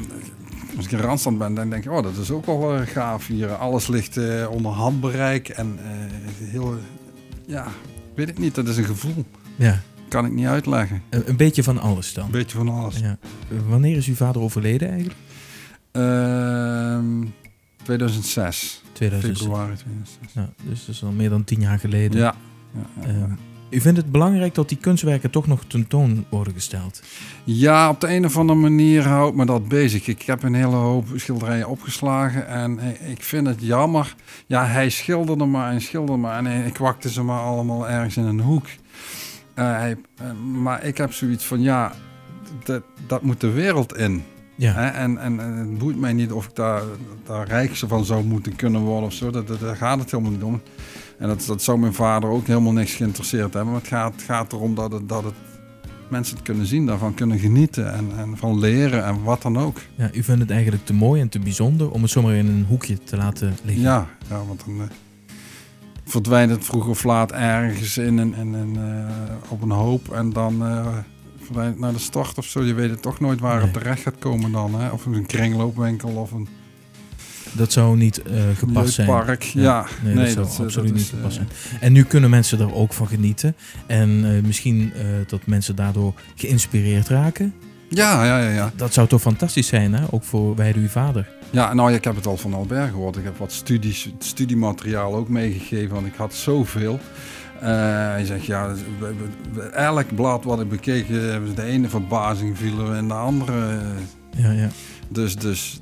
als 0.76 0.84
ik 0.84 0.92
in 0.92 0.98
Randstand 0.98 1.38
ben, 1.38 1.54
dan 1.54 1.70
denk 1.70 1.84
ik... 1.84 1.90
oh, 1.90 2.02
dat 2.02 2.16
is 2.16 2.30
ook 2.30 2.46
wel 2.46 2.86
gaaf 2.86 3.26
hier. 3.26 3.54
Alles 3.54 3.86
ligt 3.86 4.18
onder 4.48 4.72
handbereik 4.72 5.48
en 5.48 5.78
heel... 6.50 6.74
ja, 7.46 7.66
weet 8.20 8.28
ik 8.28 8.38
niet, 8.38 8.54
dat 8.54 8.68
is 8.68 8.76
een 8.76 8.84
gevoel. 8.84 9.24
Ja 9.56 9.82
kan 10.10 10.24
ik 10.24 10.32
niet 10.32 10.46
uitleggen. 10.46 11.02
Een, 11.08 11.28
een, 11.28 11.36
beetje 11.36 11.62
van 11.62 11.78
alles 11.78 12.12
dan? 12.12 12.24
Een 12.24 12.30
beetje 12.30 12.56
van 12.56 12.68
alles. 12.68 12.98
Ja. 12.98 13.18
Wanneer 13.68 13.96
is 13.96 14.06
uw 14.06 14.14
vader 14.14 14.42
overleden 14.42 14.88
eigenlijk? 14.88 15.18
2006. 17.82 18.82
Ehm, 18.82 18.92
2006. 18.92 19.38
Februari 19.38 19.74
2006. 19.74 20.32
Ja, 20.32 20.52
dus 20.62 20.86
dat 20.86 20.94
is 20.94 21.02
al 21.02 21.10
meer 21.10 21.28
dan 21.28 21.44
tien 21.44 21.60
jaar 21.60 21.78
geleden. 21.78 22.18
Ja. 22.18 22.34
ja, 22.74 23.06
ehm, 23.06 23.32
u 23.70 23.80
vindt 23.80 23.98
het 23.98 24.12
belangrijk 24.12 24.54
dat 24.54 24.68
die 24.68 24.78
kunstwerken 24.78 25.30
toch 25.30 25.46
nog 25.46 25.64
tentoon 25.66 26.24
worden 26.28 26.52
gesteld? 26.52 27.02
Ja, 27.44 27.88
op 27.88 28.00
de 28.00 28.08
een 28.08 28.24
of 28.24 28.36
andere 28.36 28.58
manier 28.58 29.06
houdt 29.06 29.36
me 29.36 29.44
dat 29.44 29.68
bezig. 29.68 30.06
Ik 30.06 30.22
heb 30.22 30.42
een 30.42 30.54
hele 30.54 30.76
hoop 30.76 31.06
schilderijen 31.14 31.68
opgeslagen 31.68 32.46
en 32.46 32.78
ik 33.10 33.22
vind 33.22 33.46
het 33.46 33.60
jammer. 33.60 34.14
Ja, 34.46 34.66
hij 34.66 34.90
schilderde 34.90 35.44
maar 35.44 35.72
en 35.72 35.80
schilderde 35.80 36.20
maar 36.20 36.44
en 36.44 36.66
ik 36.66 36.76
wakte 36.76 37.10
ze 37.10 37.22
maar 37.22 37.40
allemaal 37.40 37.88
ergens 37.88 38.16
in 38.16 38.24
een 38.24 38.40
hoek. 38.40 38.66
Uh, 39.54 39.82
maar 40.62 40.84
ik 40.84 40.96
heb 40.96 41.12
zoiets 41.12 41.44
van, 41.44 41.60
ja, 41.60 41.92
dat, 42.64 42.82
dat 43.06 43.22
moet 43.22 43.40
de 43.40 43.50
wereld 43.50 43.96
in. 43.96 44.24
Ja. 44.54 44.92
En, 44.92 45.18
en, 45.18 45.40
en, 45.40 45.52
het 45.56 45.78
boeit 45.78 46.00
mij 46.00 46.12
niet 46.12 46.32
of 46.32 46.46
ik 46.46 46.54
daar, 46.54 46.82
daar 47.26 47.48
rijkste 47.48 47.88
van 47.88 48.04
zou 48.04 48.24
moeten 48.24 48.56
kunnen 48.56 48.80
worden 48.80 49.06
of 49.06 49.12
zo. 49.12 49.30
Dat, 49.30 49.46
dat, 49.46 49.60
daar 49.60 49.76
gaat 49.76 49.98
het 49.98 50.10
helemaal 50.10 50.32
niet 50.32 50.42
om. 50.42 50.62
En 51.20 51.28
dat, 51.28 51.44
dat 51.46 51.62
zou 51.62 51.78
mijn 51.78 51.94
vader 51.94 52.30
ook 52.30 52.46
helemaal 52.46 52.72
niks 52.72 52.94
geïnteresseerd 52.94 53.54
hebben. 53.54 53.72
Maar 53.72 53.80
het 53.80 53.90
gaat, 53.90 54.12
het 54.12 54.22
gaat 54.22 54.52
erom 54.52 54.74
dat, 54.74 54.92
het, 54.92 55.08
dat 55.08 55.24
het 55.24 55.34
mensen 56.08 56.34
het 56.36 56.44
kunnen 56.44 56.66
zien, 56.66 56.86
daarvan 56.86 57.14
kunnen 57.14 57.38
genieten 57.38 57.92
en, 57.92 58.10
en 58.16 58.36
van 58.36 58.58
leren 58.58 59.04
en 59.04 59.22
wat 59.22 59.42
dan 59.42 59.58
ook. 59.58 59.78
Ja, 59.94 60.10
u 60.12 60.22
vindt 60.22 60.40
het 60.40 60.50
eigenlijk 60.50 60.84
te 60.84 60.92
mooi 60.92 61.20
en 61.20 61.28
te 61.28 61.38
bijzonder 61.38 61.90
om 61.90 62.02
het 62.02 62.10
zomaar 62.10 62.34
in 62.34 62.46
een 62.46 62.64
hoekje 62.68 62.98
te 62.98 63.16
laten 63.16 63.56
liggen. 63.62 63.82
Ja, 63.82 64.06
ja 64.28 64.44
want 64.46 64.62
dan 64.66 64.88
verdwijnt 66.04 66.50
het 66.50 66.64
vroeg 66.64 66.88
of 66.88 67.04
laat 67.04 67.32
ergens 67.32 67.98
in 67.98 68.18
een, 68.18 68.34
in 68.34 68.52
een, 68.52 68.74
uh, 68.74 69.10
op 69.48 69.62
een 69.62 69.70
hoop 69.70 70.12
en 70.12 70.30
dan 70.32 70.62
uh, 70.62 70.86
verdwijnt 71.38 71.72
het 71.72 71.80
naar 71.80 71.92
de 71.92 71.98
start 71.98 72.38
of 72.38 72.44
zo. 72.44 72.62
Je 72.62 72.74
weet 72.74 72.90
het 72.90 73.02
toch 73.02 73.20
nooit 73.20 73.40
waar 73.40 73.56
nee. 73.56 73.64
het 73.64 73.72
terecht 73.72 74.02
gaat 74.02 74.18
komen 74.18 74.52
dan. 74.52 74.74
Hè? 74.74 74.88
Of 74.88 75.06
een 75.06 75.26
kringloopwinkel 75.26 76.10
of 76.10 76.32
een... 76.32 76.48
Dat 77.52 77.72
zou 77.72 77.96
niet 77.96 78.22
uh, 78.26 78.42
gepast 78.58 78.92
zijn. 78.94 79.06
park, 79.06 79.42
ja. 79.42 79.86
Nee, 80.04 80.14
nee, 80.14 80.34
dat 80.34 80.52
zou 80.52 80.66
absoluut 80.66 80.94
niet 80.94 81.12
gepast 81.14 81.34
zijn. 81.34 81.48
En 81.80 81.92
nu 81.92 82.04
kunnen 82.04 82.30
mensen 82.30 82.60
er 82.60 82.74
ook 82.74 82.92
van 82.92 83.06
genieten. 83.06 83.54
En 83.86 84.40
misschien 84.46 84.92
dat 85.26 85.46
mensen 85.46 85.76
daardoor 85.76 86.14
geïnspireerd 86.34 87.08
raken. 87.08 87.54
Ja, 87.88 88.24
ja, 88.24 88.40
ja, 88.40 88.50
ja. 88.50 88.72
Dat 88.76 88.92
zou 88.92 89.08
toch 89.08 89.20
fantastisch 89.20 89.66
zijn, 89.66 89.94
hè? 89.94 90.04
Ook 90.10 90.24
voor 90.24 90.56
wijde 90.56 90.80
uw 90.80 90.88
vader. 90.88 91.28
Ja, 91.50 91.74
nou, 91.74 91.92
ik 91.92 92.04
heb 92.04 92.16
het 92.16 92.26
al 92.26 92.36
van 92.36 92.54
Albert 92.54 92.90
gehoord. 92.90 93.16
Ik 93.16 93.24
heb 93.24 93.38
wat 93.38 93.52
studies, 93.52 94.12
studiemateriaal 94.18 95.14
ook 95.14 95.28
meegegeven, 95.28 95.94
want 95.94 96.06
ik 96.06 96.14
had 96.16 96.34
zoveel. 96.34 97.00
Uh, 97.62 97.68
hij 98.08 98.24
zegt, 98.24 98.44
ja, 98.44 98.74
elk 99.72 100.14
blad 100.14 100.44
wat 100.44 100.60
ik 100.60 100.68
bekeek, 100.68 101.04
eh, 101.04 101.36
de 101.54 101.62
ene 101.62 101.88
verbazing 101.88 102.58
viel 102.58 102.94
in 102.94 103.08
de 103.08 103.14
andere. 103.14 103.78
Ja, 104.36 104.50
ja. 104.50 104.68
Dus, 105.08 105.36
dus 105.36 105.80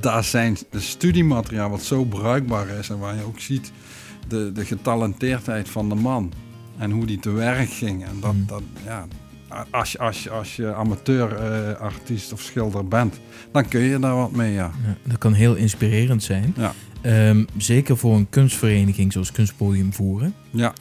daar 0.00 0.24
zijn 0.24 0.56
de 0.70 0.80
studiemateriaal 0.80 1.70
wat 1.70 1.82
zo 1.82 2.04
bruikbaar 2.04 2.68
is 2.68 2.88
en 2.88 2.98
waar 2.98 3.14
je 3.14 3.22
ook 3.22 3.40
ziet 3.40 3.72
de, 4.28 4.52
de 4.52 4.64
getalenteerdheid 4.64 5.68
van 5.68 5.88
de 5.88 5.94
man 5.94 6.32
en 6.78 6.90
hoe 6.90 7.06
die 7.06 7.18
te 7.18 7.30
werk 7.30 7.70
ging. 7.70 8.04
En 8.04 8.20
dat, 8.20 8.32
mm. 8.32 8.46
dat 8.46 8.62
ja, 8.84 9.06
als 9.70 9.92
je, 9.92 9.98
als 9.98 10.30
als 10.30 10.56
je 10.56 10.74
amateur 10.74 11.30
uh, 11.32 11.80
artiest 11.80 12.32
of 12.32 12.40
schilder 12.40 12.88
bent, 12.88 13.20
dan 13.52 13.68
kun 13.68 13.80
je 13.80 13.98
daar 13.98 14.16
wat 14.16 14.32
mee, 14.32 14.52
ja. 14.52 14.70
ja 14.86 14.96
dat 15.04 15.18
kan 15.18 15.32
heel 15.32 15.54
inspirerend 15.54 16.22
zijn. 16.22 16.54
Ja. 16.56 16.72
Um, 17.28 17.46
zeker 17.56 17.96
voor 17.96 18.16
een 18.16 18.28
kunstvereniging 18.28 19.12
zoals 19.12 19.32
Kunstpodium 19.32 19.92
Voeren. 19.92 20.34
Ja. 20.50 20.72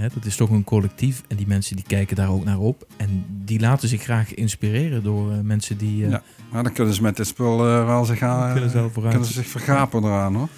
Hè, 0.00 0.08
dat 0.14 0.24
is 0.24 0.36
toch 0.36 0.50
een 0.50 0.64
collectief 0.64 1.22
en 1.28 1.36
die 1.36 1.46
mensen 1.46 1.76
die 1.76 1.84
kijken 1.84 2.16
daar 2.16 2.30
ook 2.30 2.44
naar 2.44 2.58
op. 2.58 2.86
En 2.96 3.24
die 3.44 3.60
laten 3.60 3.88
zich 3.88 4.02
graag 4.02 4.34
inspireren 4.34 5.02
door 5.02 5.32
uh, 5.32 5.40
mensen 5.40 5.78
die... 5.78 6.02
Uh, 6.02 6.10
ja, 6.10 6.22
maar 6.50 6.62
dan 6.62 6.72
kunnen 6.72 6.94
ze 6.94 7.02
met 7.02 7.16
dit 7.16 7.26
spul 7.26 7.58
wel 7.58 8.04
zich, 8.04 8.18
gaan, 8.18 8.52
kunnen, 8.52 8.70
ze 8.70 8.90
kunnen 9.00 9.24
ze 9.24 9.32
zich 9.32 9.46
vergapen 9.46 10.04
eraan 10.04 10.34
hoor. 10.34 10.48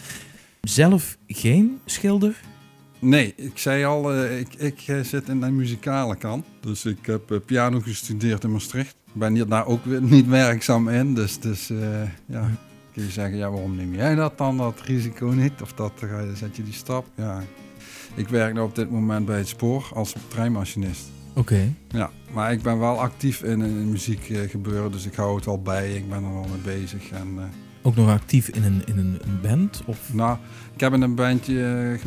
Zelf 0.61 1.17
geen 1.27 1.81
schilder? 1.85 2.41
Nee, 2.99 3.35
ik 3.37 3.59
zei 3.59 3.85
al, 3.85 4.25
ik, 4.25 4.55
ik 4.55 4.81
zit 5.03 5.29
in 5.29 5.41
de 5.41 5.51
muzikale 5.51 6.17
kant. 6.17 6.45
Dus 6.61 6.85
ik 6.85 7.07
heb 7.07 7.41
piano 7.47 7.81
gestudeerd 7.81 8.45
in 8.45 8.53
Maastricht. 8.53 8.95
Ik 9.07 9.21
ben 9.21 9.35
hier 9.35 9.47
daar 9.47 9.67
ook 9.67 9.85
niet 10.01 10.27
werkzaam 10.27 10.89
in. 10.89 11.15
Dus, 11.15 11.41
dus 11.41 11.67
ja, 12.27 12.51
kun 12.93 13.05
je 13.05 13.11
zeggen, 13.11 13.37
ja, 13.37 13.51
waarom 13.51 13.77
neem 13.77 13.95
jij 13.95 14.15
dat 14.15 14.39
dan, 14.39 14.57
dat 14.57 14.81
risico 14.81 15.27
niet? 15.27 15.63
Of 15.63 15.73
dat, 15.73 15.93
zet 16.35 16.57
je 16.57 16.63
die 16.63 16.73
stap? 16.73 17.07
Ja, 17.17 17.43
ik 18.15 18.29
werk 18.29 18.55
nu 18.55 18.61
op 18.61 18.75
dit 18.75 18.91
moment 18.91 19.27
bij 19.27 19.39
het 19.39 19.49
spoor 19.49 19.91
als 19.95 20.15
treinmachinist. 20.29 21.11
Oké. 21.35 21.75
Ja, 21.89 22.11
maar 22.33 22.53
ik 22.53 22.63
ben 22.63 22.79
wel 22.79 23.01
actief 23.01 23.43
in 23.43 23.61
een 23.61 23.91
muziek 23.91 24.33
gebeuren, 24.49 24.93
dus 24.93 25.07
ik 25.07 25.15
hou 25.15 25.37
het 25.37 25.45
wel 25.45 25.63
bij. 25.63 25.93
Ik 25.93 26.09
ben 26.09 26.25
er 26.25 26.33
wel 26.33 26.47
mee 26.49 26.79
bezig. 26.79 27.11
En, 27.11 27.39
ook 27.83 27.97
nog 27.97 28.09
actief 28.09 28.49
in 28.49 28.65
een, 28.65 28.83
in 28.87 28.99
een, 28.99 29.41
band? 29.43 29.83
Of? 29.87 30.15
Nou, 30.15 30.39
ik 30.75 30.81
heb 30.81 30.93
in 30.93 31.03
een 31.03 31.15
bandje 31.15 31.99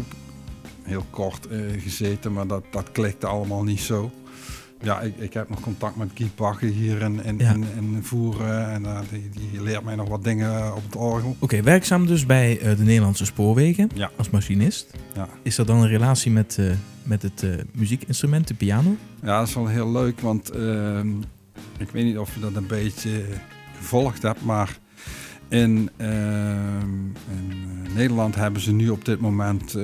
heel 0.84 1.06
kort 1.10 1.48
uh, 1.52 1.82
gezeten, 1.82 2.34
maar 2.34 2.48
dat, 2.48 2.64
dat 2.72 2.92
klikte 2.92 3.28
allemaal 3.28 3.64
niet 3.64 3.80
zo. 3.80 4.12
Ja, 4.82 5.02
ik, 5.02 5.18
ik 5.18 5.34
heb 5.34 5.50
nog 5.50 5.60
contact 5.60 5.96
met 5.96 6.10
Guy 6.14 6.30
Pache 6.36 6.66
hier 6.66 7.02
in, 7.02 7.24
in, 7.24 7.38
Ja. 7.38 7.54
in, 7.54 7.66
in 7.78 8.00
Voeren. 8.04 8.70
En 8.72 8.86
eh, 8.86 9.00
die, 9.12 9.30
die 9.52 9.62
leert 9.62 9.84
mij 9.84 9.96
nog 9.96 10.10
wat 10.10 10.24
dingen 10.24 10.76
op 10.76 10.84
het 10.86 10.96
orgel. 10.96 11.36
Oké, 11.40 11.62
werkzaam 11.62 12.06
dus 12.08 12.26
bij 12.26 12.60
eh, 12.60 12.78
de 12.78 12.84
Nederlandse 12.84 13.26
Spoorwegen 13.26 13.90
Ja. 13.94 14.12
als 14.18 14.30
machinist. 14.30 14.92
Ja. 15.14 15.28
Is 15.42 15.58
er 15.58 15.66
dan 15.66 15.78
een 15.82 15.88
relatie 15.88 16.32
met, 16.32 16.58
eh, 16.60 16.66
met 17.04 17.22
het 17.22 17.46
muziekinstrument, 17.74 18.48
de 18.48 18.54
piano? 18.54 18.96
Ja, 19.24 19.40
dat 19.40 19.48
is 19.48 19.54
wel 19.54 19.68
heel 19.68 19.92
leuk, 19.92 20.20
want 20.20 20.50
ehm, 20.50 21.10
ik 21.78 21.90
weet 21.92 22.04
niet 22.06 22.18
of 22.18 22.34
je 22.34 22.40
dat 22.40 22.56
een 22.56 22.68
beetje 22.68 23.24
gevolgd 23.78 24.22
hebt, 24.22 24.44
maar 24.46 24.78
in, 25.50 25.90
ehm, 25.98 26.10
eh, 26.10 27.94
Nederland 27.96 28.36
hebben 28.36 28.62
ze 28.62 28.72
nu 28.74 28.90
op 28.90 29.06
dit 29.06 29.20
moment 29.20 29.76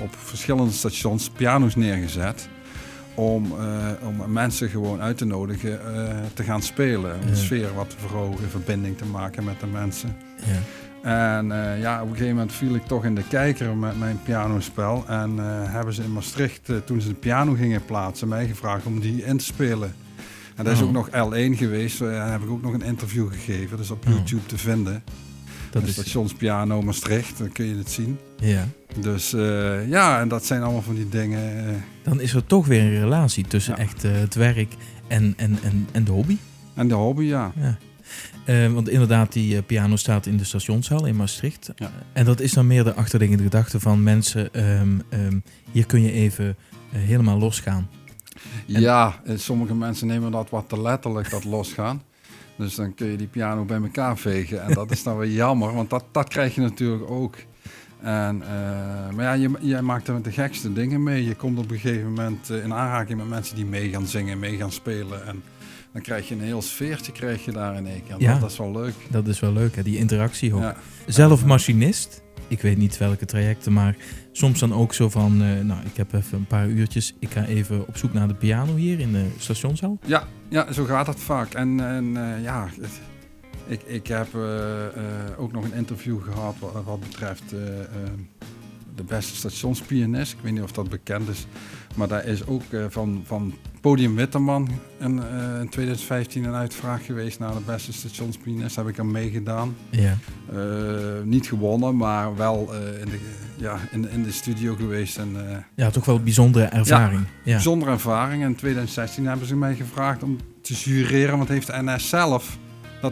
op 0.00 0.14
verschillende 0.16 0.72
stations 0.72 1.30
piano's 1.30 1.74
neergezet. 1.74 2.48
Om, 3.16 3.52
eh, 3.58 3.86
om 4.08 4.32
mensen 4.32 4.68
gewoon 4.68 5.00
uit 5.00 5.18
te 5.18 5.24
nodigen 5.24 5.94
eh, 5.94 6.16
te 6.34 6.42
gaan 6.42 6.62
spelen. 6.62 7.14
Om 7.14 7.20
Ja. 7.20 7.26
de 7.30 7.36
sfeer 7.36 7.74
wat 7.74 7.90
te 7.90 7.96
verhogen, 7.98 8.50
verbinding 8.50 8.98
te 8.98 9.04
maken 9.04 9.44
met 9.44 9.60
de 9.60 9.66
mensen. 9.66 10.16
Ja. 10.44 10.58
En 11.38 11.52
eh, 11.52 11.80
ja, 11.80 11.96
op 12.02 12.08
een 12.08 12.12
gegeven 12.16 12.34
moment 12.36 12.52
viel 12.52 12.74
ik 12.74 12.82
toch 12.86 13.04
in 13.04 13.14
de 13.14 13.22
kijker 13.28 13.76
met 13.76 13.98
mijn 13.98 14.20
pianospel. 14.24 15.04
En 15.08 15.36
hebben 15.70 15.94
ze 15.94 16.02
in 16.02 16.12
Maastricht, 16.12 16.70
toen 16.84 17.00
ze 17.00 17.08
de 17.08 17.14
piano 17.14 17.54
gingen 17.54 17.84
plaatsen, 17.84 18.28
mij 18.28 18.46
gevraagd 18.46 18.86
om 18.86 19.00
die 19.00 19.24
in 19.24 19.36
te 19.36 19.44
spelen. 19.44 19.94
En 20.56 20.64
dat 20.64 20.72
is 20.72 20.80
Oh. 20.80 20.86
ook 20.86 20.92
nog 20.92 21.08
L1 21.10 21.56
geweest. 21.56 21.98
Daar 21.98 22.30
heb 22.32 22.42
ik 22.42 22.50
ook 22.50 22.62
nog 22.62 22.72
een 22.72 22.82
interview 22.82 23.28
gegeven. 23.32 23.70
Dat 23.70 23.80
is 23.80 23.90
op 23.90 24.06
Oh. 24.06 24.12
YouTube 24.12 24.46
te 24.46 24.58
vinden. 24.58 25.02
Dat 25.70 25.82
de 25.82 25.88
is, 25.88 25.94
stationspiano 25.94 26.82
Maastricht, 26.82 27.38
dan 27.38 27.52
kun 27.52 27.64
je 27.66 27.76
het 27.76 27.90
zien. 27.90 28.18
ja. 28.36 28.64
Dus 29.00 29.32
eh, 29.32 29.88
ja, 29.88 30.20
en 30.20 30.28
dat 30.28 30.44
zijn 30.44 30.62
allemaal 30.62 30.82
van 30.82 30.94
die 30.94 31.08
dingen. 31.08 31.66
eh, 31.68 31.74
Dan 32.02 32.20
is 32.20 32.34
er 32.34 32.46
toch 32.46 32.66
weer 32.66 32.80
een 32.82 33.00
relatie 33.00 33.44
tussen 33.46 33.74
Ja. 33.76 33.82
echt 33.82 34.04
eh, 34.04 34.12
het 34.12 34.34
werk 34.34 34.74
en, 35.06 35.34
en, 35.36 35.58
en, 35.62 35.88
en 35.92 36.04
de 36.04 36.10
hobby. 36.12 36.36
en 36.74 36.88
de 36.88 36.94
hobby, 36.94 37.24
ja. 37.24 37.52
Ja. 37.56 37.78
Want 38.70 38.88
inderdaad, 38.88 39.32
die 39.32 39.62
piano 39.62 39.96
staat 39.96 40.26
in 40.26 40.36
de 40.36 40.44
stationshal 40.44 41.06
in 41.06 41.16
Maastricht. 41.16 41.70
Ja. 41.76 41.90
En 42.12 42.24
dat 42.24 42.40
is 42.40 42.52
dan 42.52 42.66
meer 42.66 42.84
de 42.84 42.94
achterliggende 42.94 43.42
gedachte 43.42 43.80
van 43.80 44.02
mensen. 44.02 44.54
ehm, 44.54 44.98
ehm, 45.08 45.38
hier 45.72 45.86
kun 45.86 46.02
je 46.02 46.12
even 46.12 46.56
helemaal 46.92 47.38
losgaan. 47.38 47.88
En- 48.72 48.80
Ja, 48.80 49.20
sommige 49.34 49.74
mensen 49.74 50.06
nemen 50.06 50.30
dat 50.30 50.50
wat 50.50 50.68
te 50.68 50.80
letterlijk, 50.82 51.30
dat 51.30 51.44
losgaan. 51.44 52.02
Dus 52.56 52.74
dan 52.74 52.94
kun 52.94 53.06
je 53.06 53.16
die 53.16 53.26
piano 53.26 53.64
bij 53.64 53.76
elkaar 53.80 54.18
vegen. 54.18 54.62
En 54.62 54.74
dat 54.74 54.90
is 54.90 55.02
dan 55.02 55.16
weer 55.16 55.30
jammer, 55.30 55.74
want 55.74 55.90
dat, 55.90 56.04
dat 56.12 56.28
krijg 56.28 56.54
je 56.54 56.60
natuurlijk 56.60 57.10
ook. 57.10 57.36
En, 58.06 58.42
eh, 58.42 59.14
maar 59.14 59.24
ja, 59.24 59.32
je, 59.32 59.50
je 59.60 59.80
maakt 59.82 60.08
er 60.08 60.14
met 60.14 60.24
de 60.24 60.32
gekste 60.32 60.72
dingen 60.72 61.02
mee. 61.02 61.24
Je 61.24 61.34
komt 61.34 61.58
op 61.58 61.70
een 61.70 61.78
gegeven 61.78 62.08
moment 62.08 62.50
eh, 62.50 62.64
in 62.64 62.72
aanraking 62.74 63.18
met 63.18 63.28
mensen 63.28 63.56
die 63.56 63.64
mee 63.66 63.88
gaan 63.90 64.06
zingen, 64.06 64.38
mee 64.38 64.56
gaan 64.56 64.72
spelen. 64.72 65.26
En 65.26 65.42
dan 65.92 66.02
krijg 66.02 66.28
je 66.28 66.34
een 66.34 66.40
heel 66.40 66.62
sfeertje 66.62 67.12
krijg 67.12 67.44
je 67.44 67.52
daar 67.52 67.76
in 67.76 67.86
één 67.86 68.02
keer. 68.06 68.16
Ja. 68.18 68.32
Dat, 68.32 68.40
dat 68.40 68.50
is 68.50 68.56
wel 68.58 68.72
leuk. 68.72 68.94
Dat 69.10 69.26
is 69.26 69.40
wel 69.40 69.52
leuk, 69.52 69.76
hè? 69.76 69.82
die 69.82 69.98
interactie 69.98 70.54
ook. 70.54 70.60
Ja. 70.62 70.76
Zelf 71.06 71.44
machinist. 71.44 72.22
Ik 72.48 72.60
weet 72.62 72.76
niet 72.76 72.98
welke 72.98 73.24
trajecten, 73.24 73.72
maar 73.72 73.96
soms 74.32 74.58
dan 74.58 74.72
ook 74.74 74.94
zo 74.94 75.08
van... 75.08 75.42
eh, 75.42 75.60
nou, 75.64 75.80
ik 75.84 75.96
heb 75.96 76.12
even 76.12 76.38
een 76.38 76.46
paar 76.46 76.68
uurtjes. 76.68 77.14
Ik 77.18 77.30
ga 77.30 77.44
even 77.44 77.88
op 77.88 77.96
zoek 77.96 78.12
naar 78.12 78.28
de 78.28 78.34
piano 78.34 78.74
hier 78.74 79.00
in 79.00 79.12
de 79.12 79.26
stationshal. 79.38 79.98
Ja, 80.04 80.24
ja, 80.48 80.72
zo 80.72 80.84
gaat 80.84 81.06
het 81.06 81.20
vaak. 81.20 81.54
En, 81.54 81.80
en 81.80 82.14
ja, 82.42 82.68
het- 82.80 83.00
ik, 83.66 83.82
ik 83.82 84.06
heb 84.06 84.34
eh, 84.34 84.86
eh, 84.86 84.92
ook 85.36 85.52
nog 85.52 85.64
een 85.64 85.74
interview 85.74 86.22
gehad 86.22 86.54
wat, 86.58 86.84
wat 86.84 87.00
betreft 87.00 87.52
eh, 87.52 87.80
eh, 87.80 87.86
de 88.94 89.04
beste 89.04 89.36
stationspianist. 89.36 90.32
Ik 90.32 90.38
weet 90.42 90.52
niet 90.52 90.62
of 90.62 90.72
dat 90.72 90.88
bekend 90.88 91.28
is, 91.28 91.46
maar 91.94 92.08
daar 92.08 92.24
is 92.24 92.46
ook 92.46 92.62
van, 92.88 93.22
van 93.26 93.54
Podium 93.80 94.14
Witteman 94.14 94.68
in, 94.98 95.22
in 95.60 95.68
2015 95.68 96.44
een 96.44 96.54
uitvraag 96.54 97.04
geweest 97.04 97.38
naar 97.38 97.52
de 97.52 97.60
beste 97.66 97.92
stationspianist. 97.92 98.76
Heb 98.76 98.88
ik 98.88 98.98
aan 98.98 99.10
meegedaan. 99.10 99.76
Ja. 99.90 100.16
Niet 101.24 101.46
gewonnen, 101.46 101.96
maar 101.96 102.36
wel 102.36 102.74
in, 103.00 103.08
de, 103.10 103.18
ja, 103.56 103.78
in, 103.90 104.10
in 104.10 104.22
de 104.22 104.32
studio 104.32 104.74
geweest 104.74 105.18
en... 105.18 105.36
ja, 105.74 105.90
toch 105.90 106.04
wel 106.04 106.16
een 106.16 106.24
bijzondere 106.24 106.64
ervaring. 106.64 107.24
Ja. 107.44 107.52
Bijzondere 107.52 107.90
ervaring. 107.90 108.42
In 108.42 108.54
2016 108.54 109.26
hebben 109.26 109.46
ze 109.46 109.56
mij 109.56 109.74
gevraagd 109.74 110.22
om 110.22 110.38
te 110.60 110.74
jureren, 110.74 111.36
want 111.36 111.48
heeft 111.48 111.66
de 111.66 111.82
NS 111.82 112.08
zelf 112.08 112.58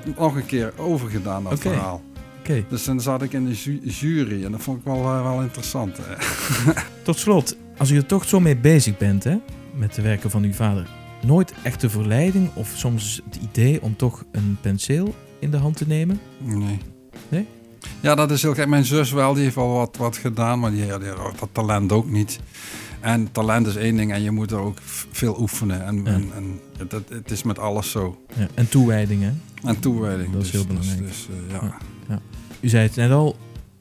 dat 0.05 0.17
nog 0.19 0.35
een 0.37 0.47
keer 0.47 0.73
overgedaan, 0.77 1.45
dat 1.45 1.61
verhaal. 1.61 2.03
Oké. 2.41 2.65
Dus 2.69 2.85
dan 2.85 3.01
zat 3.01 3.23
ik 3.23 3.33
in 3.33 3.45
de 3.45 3.53
ju- 3.55 3.81
jury 3.85 4.45
en 4.45 4.53
dat 4.53 4.63
vond 4.63 4.79
ik 4.79 4.85
wel, 4.85 4.97
eh, 5.05 5.23
wel 5.23 5.43
interessant. 5.43 5.99
Tot 7.03 7.19
slot, 7.19 7.57
als 7.79 7.91
u 7.91 7.97
er 7.97 8.07
toch 8.07 8.25
zo 8.29 8.41
mee 8.41 8.57
bezig 8.57 8.97
bent, 8.97 9.25
hè, 9.25 9.37
met 9.75 9.95
de 9.95 10.03
werken 10.03 10.31
van 10.31 10.43
uw 10.43 10.53
vader, 10.53 10.89
nooit 11.27 11.53
echt 11.63 11.81
de 11.81 11.91
verleiding 11.91 12.51
of 12.55 12.73
soms 12.77 13.21
het 13.25 13.39
idee 13.43 13.83
om 13.83 13.97
toch 13.97 14.25
een 14.33 14.57
penseel 14.61 15.15
in 15.39 15.51
de 15.51 15.57
hand 15.57 15.77
te 15.77 15.87
nemen? 15.87 16.21
Nee. 16.39 16.79
Nee? 17.29 17.47
Ja, 18.01 18.15
dat 18.15 18.31
is 18.31 18.43
heel 18.43 18.55
gek. 18.55 18.67
Mijn 18.69 18.85
zus 18.85 19.13
wel, 19.13 19.35
die 19.35 19.43
heeft 19.43 19.55
wel 19.55 19.73
wat, 19.73 19.97
wat 19.97 20.17
gedaan, 20.17 20.59
maar 20.61 20.71
die, 20.71 20.81
die 20.99 21.09
had 21.09 21.39
dat 21.39 21.49
talent 21.53 21.93
ook 21.93 22.11
niet. 22.11 22.41
En 23.01 23.33
talent 23.33 23.67
is 23.67 23.77
één 23.77 23.97
ding 23.97 24.13
en 24.13 24.23
je 24.23 24.31
moet 24.31 24.51
er 24.51 24.59
ook 24.59 24.79
veel 25.11 25.37
oefenen. 25.41 25.85
En, 25.87 25.97
Ja. 25.97 26.05
en, 26.05 26.31
en 26.35 26.61
het, 26.79 26.93
het- 26.93 27.09
het 27.09 27.31
is 27.31 27.43
met 27.43 27.59
alles 27.59 27.91
zo. 27.91 28.25
Ja, 28.37 28.49
en 28.55 28.69
toewijding, 28.69 29.23
hè? 29.23 29.33
En 29.69 29.81
toewijding. 29.81 30.33
Dat 30.33 30.43
is 30.43 30.51
Dus- 30.51 30.61
heel 30.61 30.67
belangrijk. 30.69 30.99
Dus, 31.07 31.27
dus, 31.27 31.37
eh, 31.53 31.61
ja. 32.09 32.21
U 32.61 32.69
zei 32.69 32.87
het 32.87 32.97
net 32.97 33.11
al, 33.11 33.37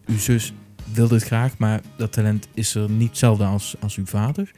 uw 0.05 0.17
zus 0.17 0.53
wilde 0.93 1.15
het 1.15 1.23
graag, 1.23 1.57
maar 1.57 1.81
dat 1.97 2.11
talent 2.11 2.47
is 2.53 2.75
er 2.75 2.89
niet 2.89 3.07
hetzelfde 3.09 3.43
als, 3.45 3.75
als 3.79 3.95
uw 3.95 4.05
vader. 4.05 4.51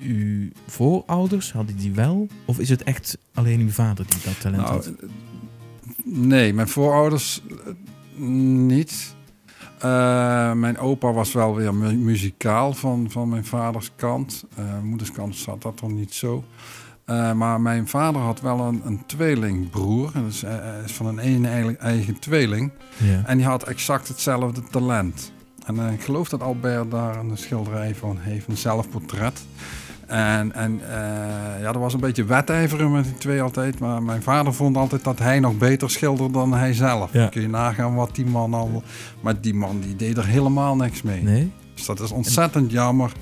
Uw 0.00 0.48
voorouders, 0.66 1.52
hadden 1.52 1.76
die 1.76 1.92
wel? 1.92 2.26
Of 2.44 2.58
is 2.58 2.68
het 2.68 2.82
echt 2.82 3.18
alleen 3.34 3.60
uw 3.60 3.70
vader 3.70 4.06
die 4.08 4.18
dat 4.24 4.40
talent 4.40 4.62
Nou, 4.62 4.72
had? 4.74 4.86
eh, 4.86 5.08
nee, 6.04 6.54
mijn 6.54 6.68
voorouders 6.68 7.42
eh, 7.50 7.72
niet. 8.58 9.14
Mijn 10.54 10.78
opa 10.78 11.12
was 11.12 11.32
wel 11.32 11.54
weer 11.54 11.74
mu- 11.74 11.94
muzikaal 11.96 12.72
van, 12.72 13.10
van 13.10 13.28
mijn 13.28 13.44
vaders 13.44 13.90
kant. 13.96 14.44
Moeders 14.82 15.12
kant 15.12 15.36
zat 15.36 15.62
dat 15.62 15.80
nog 15.80 15.90
niet 15.90 16.14
zo. 16.14 16.44
Eh, 17.10 17.32
maar 17.32 17.60
mijn 17.60 17.88
vader 17.88 18.20
had 18.20 18.40
wel 18.40 18.60
een, 18.60 18.82
een 18.84 19.02
tweelingbroer. 19.06 20.12
Dus 20.12 20.44
is 20.84 20.92
van 20.92 21.06
een 21.06 21.46
eigen, 21.46 21.80
eigen 21.80 22.18
tweeling. 22.18 22.70
Ja. 22.96 23.22
En 23.26 23.36
die 23.36 23.46
had 23.46 23.62
exact 23.62 24.08
hetzelfde 24.08 24.62
talent. 24.70 25.32
En 25.66 25.92
ik 25.92 26.02
geloof 26.02 26.28
dat 26.28 26.42
Albert 26.42 26.90
daar 26.90 27.18
een 27.18 27.36
schilderij 27.36 27.94
van 27.94 28.16
heeft, 28.20 28.48
een 28.48 28.56
zelfportret. 28.56 29.40
En, 30.06 30.54
en 30.54 30.80
ja, 31.60 31.72
er 31.72 31.78
was 31.78 31.94
een 31.94 32.00
beetje 32.00 32.24
wedijveren 32.24 32.92
met 32.92 33.04
die 33.04 33.18
twee 33.18 33.42
altijd. 33.42 33.78
Maar 33.78 34.02
mijn 34.02 34.22
vader 34.22 34.54
vond 34.54 34.76
altijd 34.76 35.04
dat 35.04 35.18
hij 35.18 35.40
nog 35.40 35.58
beter 35.58 35.90
schilderde 35.90 36.32
dan 36.32 36.54
hij 36.54 36.72
zelf. 36.72 37.12
Ja. 37.12 37.26
Kun 37.26 37.42
je 37.42 37.48
nagaan 37.48 37.94
wat 37.94 38.14
die 38.14 38.26
man 38.26 38.54
al... 38.54 38.82
Maar 39.20 39.40
die 39.40 39.54
man 39.54 39.80
die 39.80 39.96
deed 39.96 40.16
er 40.16 40.26
helemaal 40.26 40.76
niks 40.76 41.02
mee. 41.02 41.22
Nee? 41.22 41.52
Dus 41.74 41.86
dat 41.86 42.00
is 42.00 42.10
ontzettend 42.10 42.70
jammer 42.70 43.12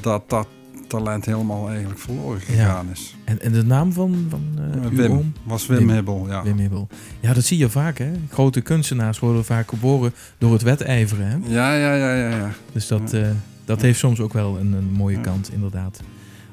dat 0.00 0.22
dat 0.26 0.46
talent 0.90 1.24
helemaal 1.24 1.68
eigenlijk 1.68 1.98
verloren 2.00 2.40
gegaan 2.40 2.86
is. 2.92 3.16
En, 3.24 3.40
en 3.40 3.52
de 3.52 3.64
naam 3.64 3.92
van, 3.92 4.26
van 4.28 4.42
eh, 4.74 4.82
uw 4.90 4.96
Wim, 4.96 5.10
oom? 5.12 5.32
was 5.42 5.66
Wim, 5.66 5.78
Wim. 5.78 5.90
Hibbel, 5.90 6.26
ja. 6.28 6.42
Wim 6.42 6.58
Hibbel. 6.58 6.88
Ja, 7.20 7.32
dat 7.32 7.44
zie 7.44 7.58
je 7.58 7.68
vaak, 7.70 7.98
hè? 7.98 8.10
Grote 8.30 8.60
kunstenaars 8.60 9.18
worden 9.18 9.44
vaak 9.44 9.68
geboren 9.68 10.12
door 10.38 10.52
het 10.52 10.62
wedijveren, 10.62 11.26
hè? 11.26 11.36
Ja, 11.54 11.74
ja, 11.74 11.94
ja, 11.94 12.14
ja, 12.14 12.36
ja. 12.36 12.50
Dus 12.72 12.86
dat, 12.86 13.10
Ja. 13.10 13.18
eh, 13.20 13.28
dat 13.64 13.82
heeft 13.82 13.98
soms 13.98 14.20
ook 14.20 14.32
wel 14.32 14.58
een, 14.58 14.72
een 14.72 14.92
mooie 14.92 15.20
kant, 15.20 15.52
inderdaad. 15.52 16.00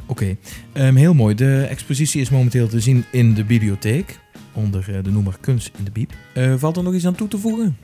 Oké, 0.05 0.35
Ehm, 0.73 0.95
heel 0.95 1.13
mooi. 1.13 1.35
De 1.35 1.61
expositie 1.69 2.21
is 2.21 2.29
momenteel 2.29 2.67
te 2.67 2.79
zien 2.79 3.03
in 3.11 3.33
de 3.33 3.43
bibliotheek. 3.43 4.19
Onder 4.53 4.95
eh, 4.95 5.03
de 5.03 5.11
noemer 5.11 5.37
Kunst 5.39 5.71
in 5.77 5.83
de 5.83 5.91
Biep. 5.91 6.11
Eh, 6.33 6.53
valt 6.57 6.77
er 6.77 6.83
nog 6.83 6.93
iets 6.93 7.05
aan 7.07 7.15
toe 7.15 7.27
te 7.27 7.37
voegen? 7.37 7.77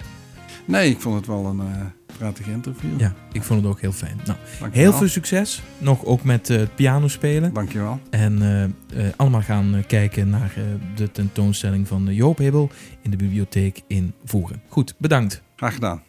Nee, 0.66 0.90
ik 0.90 1.02
vond 1.02 1.16
het 1.16 1.28
wel 1.28 1.46
een 1.46 1.60
eh 1.60 1.66
prettig 2.18 2.48
interview. 2.48 3.00
Ja, 3.00 3.14
ik 3.32 3.44
vond 3.44 3.62
het 3.62 3.70
ook 3.70 3.82
heel 3.82 3.92
fijn. 3.92 4.16
Nou, 4.26 4.38
Dankjewel. 4.60 4.90
heel 4.90 4.98
veel 4.98 5.08
succes. 5.08 5.62
Nog 5.78 6.06
ook 6.06 6.24
met 6.24 6.50
eh, 6.50 6.58
het 6.58 6.76
pianospelen. 6.76 7.54
Dankjewel. 7.54 8.00
En 8.10 8.42
eh, 8.42 8.64
eh, 8.64 9.14
allemaal 9.16 9.42
gaan 9.42 9.84
kijken 9.88 10.30
naar 10.30 10.54
de 10.96 11.12
tentoonstelling 11.12 11.88
van 11.88 12.14
Joop 12.14 12.38
Hibbel 12.38 12.70
in 13.02 13.12
de 13.12 13.18
bibliotheek 13.18 13.82
in 13.88 14.14
Voeren. 14.26 14.62
Goed, 14.68 14.96
bedankt. 14.98 15.42
Graag 15.56 15.74
gedaan. 15.74 16.02